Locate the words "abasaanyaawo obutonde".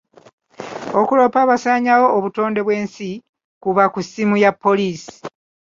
1.41-2.59